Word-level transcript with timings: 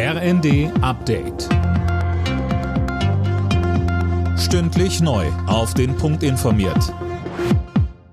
RND 0.00 0.70
Update. 0.80 1.48
Stündlich 4.38 5.00
neu. 5.00 5.26
Auf 5.48 5.74
den 5.74 5.96
Punkt 5.96 6.22
informiert. 6.22 6.94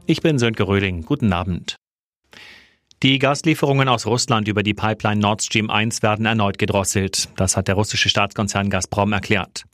Ich 0.08 0.24
bin 0.24 0.40
Sönke 0.40 0.68
Röhling. 0.68 1.04
Guten 1.04 1.32
Abend. 1.32 1.76
Die 3.04 3.20
Gaslieferungen 3.20 3.88
aus 3.88 4.08
Russland 4.08 4.48
über 4.48 4.64
die 4.64 4.74
Pipeline 4.74 5.22
Nord 5.22 5.44
Stream 5.44 5.70
1 5.70 6.02
werden 6.02 6.26
erneut 6.26 6.58
gedrosselt. 6.58 7.30
Das 7.36 7.56
hat 7.56 7.68
der 7.68 7.76
russische 7.76 8.10
Staatskonzern 8.10 8.72
Gazprom 8.72 9.14
erklärt. 9.14 9.66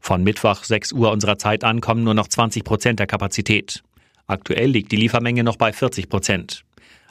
Von 0.00 0.24
Mittwoch 0.24 0.64
6 0.64 0.90
Uhr 0.90 1.12
unserer 1.12 1.38
Zeit 1.38 1.62
an 1.62 1.80
kommen 1.80 2.02
nur 2.02 2.14
noch 2.14 2.26
20 2.26 2.64
Prozent 2.64 2.98
der 2.98 3.06
Kapazität. 3.06 3.84
Aktuell 4.26 4.70
liegt 4.70 4.90
die 4.90 4.96
Liefermenge 4.96 5.44
noch 5.44 5.56
bei 5.56 5.72
40 5.72 6.08
Prozent. 6.08 6.64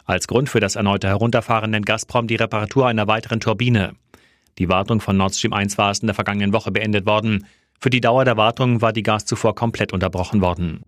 Als 0.03 0.27
Grund 0.27 0.49
für 0.49 0.59
das 0.59 0.75
erneute 0.75 1.07
Herunterfahren 1.07 1.71
nennt 1.71 1.85
Gazprom 1.85 2.27
die 2.27 2.35
Reparatur 2.35 2.89
einer 2.89 3.07
weiteren 3.07 3.39
Turbine. 3.39 3.93
Die 4.59 4.67
Wartung 4.67 4.99
von 4.99 5.15
Nord 5.15 5.33
Stream 5.33 5.53
1 5.53 5.77
war 5.77 5.89
es 5.89 5.99
in 5.99 6.07
der 6.07 6.13
vergangenen 6.13 6.53
Woche 6.53 6.69
beendet 6.69 7.05
worden. 7.05 7.47
Für 7.79 7.89
die 7.89 8.01
Dauer 8.01 8.25
der 8.25 8.35
Wartung 8.35 8.81
war 8.81 8.91
die 8.91 9.03
Gas 9.03 9.25
zuvor 9.25 9.55
komplett 9.55 9.93
unterbrochen 9.93 10.41
worden. 10.41 10.81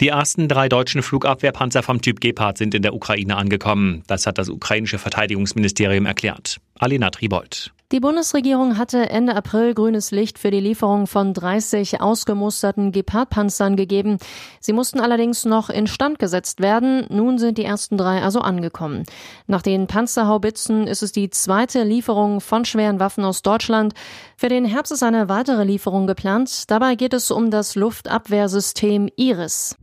Die 0.00 0.08
ersten 0.08 0.48
drei 0.48 0.68
deutschen 0.68 1.02
Flugabwehrpanzer 1.02 1.82
vom 1.82 2.00
Typ 2.00 2.20
Gepard 2.20 2.56
sind 2.56 2.74
in 2.74 2.82
der 2.82 2.94
Ukraine 2.94 3.36
angekommen. 3.36 4.04
Das 4.06 4.26
hat 4.26 4.38
das 4.38 4.48
ukrainische 4.48 4.98
Verteidigungsministerium 4.98 6.06
erklärt. 6.06 6.60
Alina 6.78 7.10
Tribold. 7.10 7.72
Die 7.90 8.00
Bundesregierung 8.00 8.76
hatte 8.76 9.08
Ende 9.08 9.34
April 9.34 9.72
grünes 9.72 10.10
Licht 10.10 10.38
für 10.38 10.50
die 10.50 10.60
Lieferung 10.60 11.06
von 11.06 11.32
30 11.32 12.02
ausgemusterten 12.02 12.92
Gepard-Panzern 12.92 13.76
gegeben. 13.76 14.18
Sie 14.60 14.74
mussten 14.74 15.00
allerdings 15.00 15.46
noch 15.46 15.70
instand 15.70 16.18
gesetzt 16.18 16.60
werden. 16.60 17.06
Nun 17.08 17.38
sind 17.38 17.56
die 17.56 17.64
ersten 17.64 17.96
drei 17.96 18.20
also 18.20 18.40
angekommen. 18.40 19.04
Nach 19.46 19.62
den 19.62 19.86
Panzerhaubitzen 19.86 20.86
ist 20.86 21.02
es 21.02 21.12
die 21.12 21.30
zweite 21.30 21.82
Lieferung 21.82 22.42
von 22.42 22.66
schweren 22.66 23.00
Waffen 23.00 23.24
aus 23.24 23.40
Deutschland. 23.40 23.94
Für 24.36 24.50
den 24.50 24.66
Herbst 24.66 24.92
ist 24.92 25.02
eine 25.02 25.30
weitere 25.30 25.64
Lieferung 25.64 26.06
geplant. 26.06 26.70
Dabei 26.70 26.94
geht 26.94 27.14
es 27.14 27.30
um 27.30 27.50
das 27.50 27.74
Luftabwehrsystem 27.74 29.08
Iris. 29.16 29.78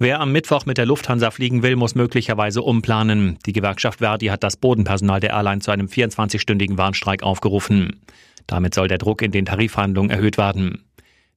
Wer 0.00 0.20
am 0.20 0.30
Mittwoch 0.30 0.64
mit 0.64 0.78
der 0.78 0.86
Lufthansa 0.86 1.32
fliegen 1.32 1.64
will, 1.64 1.74
muss 1.74 1.96
möglicherweise 1.96 2.62
umplanen. 2.62 3.36
Die 3.46 3.52
Gewerkschaft 3.52 3.98
Verdi 3.98 4.26
hat 4.26 4.44
das 4.44 4.56
Bodenpersonal 4.56 5.18
der 5.18 5.30
Airline 5.30 5.60
zu 5.60 5.72
einem 5.72 5.88
24-stündigen 5.88 6.78
Warnstreik 6.78 7.24
aufgerufen. 7.24 8.00
Damit 8.46 8.74
soll 8.74 8.86
der 8.86 8.98
Druck 8.98 9.22
in 9.22 9.32
den 9.32 9.44
Tarifverhandlungen 9.44 10.12
erhöht 10.12 10.38
werden. 10.38 10.84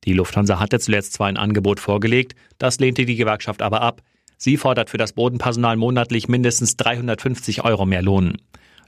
Die 0.03 0.13
Lufthansa 0.13 0.59
hatte 0.59 0.79
zuletzt 0.79 1.13
zwar 1.13 1.27
ein 1.27 1.37
Angebot 1.37 1.79
vorgelegt, 1.79 2.35
das 2.59 2.79
lehnte 2.79 3.05
die 3.05 3.15
Gewerkschaft 3.15 3.63
aber 3.63 3.81
ab. 3.81 4.03
Sie 4.37 4.57
fordert 4.57 4.91
für 4.91 4.97
das 4.97 5.13
Bodenpersonal 5.13 5.75
monatlich 5.75 6.27
mindestens 6.27 6.77
350 6.77 7.63
Euro 7.63 7.87
mehr 7.87 8.03
Lohn. 8.03 8.37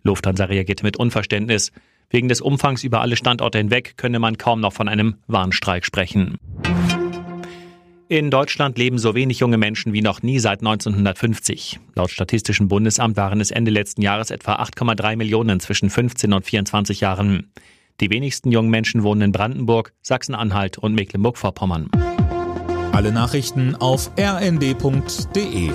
Lufthansa 0.03 0.45
reagierte 0.45 0.83
mit 0.83 0.97
Unverständnis. 0.97 1.71
Wegen 2.11 2.27
des 2.27 2.41
Umfangs 2.41 2.83
über 2.83 3.01
alle 3.01 3.15
Standorte 3.15 3.57
hinweg 3.57 3.97
könne 3.97 4.19
man 4.19 4.37
kaum 4.37 4.59
noch 4.59 4.73
von 4.73 4.87
einem 4.87 5.15
Warnstreik 5.25 5.83
sprechen. 5.83 6.37
In 8.09 8.29
Deutschland 8.29 8.77
leben 8.77 8.97
so 8.97 9.15
wenig 9.15 9.39
junge 9.39 9.57
Menschen 9.57 9.93
wie 9.93 10.01
noch 10.01 10.21
nie 10.21 10.39
seit 10.39 10.59
1950. 10.59 11.79
Laut 11.95 12.11
Statistischem 12.11 12.67
Bundesamt 12.67 13.15
waren 13.15 13.39
es 13.39 13.49
Ende 13.49 13.71
letzten 13.71 14.01
Jahres 14.01 14.29
etwa 14.29 14.55
8,3 14.55 15.15
Millionen 15.15 15.59
zwischen 15.59 15.89
15 15.89 16.33
und 16.33 16.45
24 16.45 16.99
Jahren. 16.99 17.51
Die 18.01 18.09
wenigsten 18.09 18.51
jungen 18.51 18.69
Menschen 18.69 19.03
wohnen 19.03 19.21
in 19.21 19.31
Brandenburg, 19.31 19.93
Sachsen-Anhalt 20.01 20.77
und 20.77 20.95
Mecklenburg-Vorpommern. 20.95 21.89
Alle 22.91 23.11
Nachrichten 23.11 23.75
auf 23.75 24.11
rnd.de 24.19 25.71